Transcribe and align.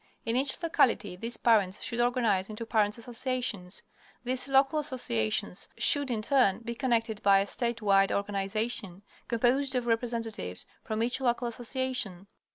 In 0.25 0.35
each 0.35 0.59
locality 0.63 1.15
these 1.15 1.37
parents 1.37 1.79
should 1.83 2.01
organize 2.01 2.49
into 2.49 2.65
"Parents' 2.65 2.97
Associations." 2.97 3.83
These 4.23 4.47
local 4.47 4.79
associations 4.79 5.69
should, 5.77 6.09
in 6.09 6.23
turn, 6.23 6.61
be 6.61 6.73
connected 6.73 7.21
by 7.21 7.37
a 7.37 7.45
statewide 7.45 8.09
organization 8.11 9.03
composed 9.27 9.75
of 9.75 9.85
representatives 9.85 10.65
from 10.83 11.03
each 11.03 11.21
local 11.21 11.47
association. 11.47 12.25